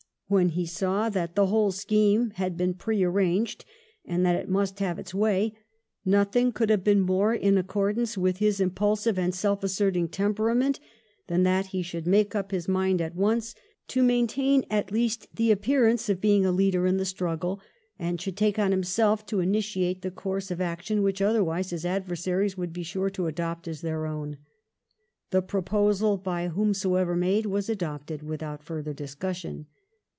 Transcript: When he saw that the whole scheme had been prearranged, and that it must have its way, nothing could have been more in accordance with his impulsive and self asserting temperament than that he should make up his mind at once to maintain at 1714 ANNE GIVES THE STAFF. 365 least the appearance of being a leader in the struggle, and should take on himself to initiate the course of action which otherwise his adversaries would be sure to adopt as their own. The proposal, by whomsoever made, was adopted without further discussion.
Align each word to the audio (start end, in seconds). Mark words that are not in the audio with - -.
When 0.33 0.47
he 0.47 0.65
saw 0.65 1.09
that 1.09 1.35
the 1.35 1.47
whole 1.47 1.73
scheme 1.73 2.29
had 2.35 2.55
been 2.55 2.73
prearranged, 2.75 3.65
and 4.05 4.25
that 4.25 4.37
it 4.37 4.47
must 4.47 4.79
have 4.79 4.97
its 4.97 5.13
way, 5.13 5.57
nothing 6.05 6.53
could 6.53 6.69
have 6.69 6.85
been 6.85 7.01
more 7.01 7.33
in 7.33 7.57
accordance 7.57 8.17
with 8.17 8.37
his 8.37 8.61
impulsive 8.61 9.19
and 9.19 9.35
self 9.35 9.61
asserting 9.61 10.07
temperament 10.07 10.79
than 11.27 11.43
that 11.43 11.65
he 11.75 11.81
should 11.81 12.07
make 12.07 12.33
up 12.33 12.51
his 12.51 12.69
mind 12.69 13.01
at 13.01 13.13
once 13.13 13.53
to 13.89 14.01
maintain 14.01 14.61
at 14.69 14.89
1714 14.89 14.89
ANNE 14.89 14.89
GIVES 14.89 14.95
THE 14.95 15.03
STAFF. 15.03 15.35
365 15.35 15.35
least 15.35 15.35
the 15.35 15.51
appearance 15.51 16.07
of 16.09 16.21
being 16.21 16.45
a 16.45 16.51
leader 16.53 16.87
in 16.87 16.95
the 16.95 17.03
struggle, 17.03 17.59
and 17.99 18.21
should 18.21 18.37
take 18.37 18.57
on 18.57 18.71
himself 18.71 19.25
to 19.25 19.41
initiate 19.41 20.01
the 20.01 20.11
course 20.11 20.49
of 20.49 20.61
action 20.61 21.03
which 21.03 21.21
otherwise 21.21 21.71
his 21.71 21.85
adversaries 21.85 22.55
would 22.57 22.71
be 22.71 22.83
sure 22.83 23.09
to 23.09 23.27
adopt 23.27 23.67
as 23.67 23.81
their 23.81 24.05
own. 24.05 24.37
The 25.31 25.41
proposal, 25.41 26.15
by 26.15 26.47
whomsoever 26.47 27.17
made, 27.17 27.45
was 27.45 27.67
adopted 27.67 28.23
without 28.23 28.63
further 28.63 28.93
discussion. 28.93 29.65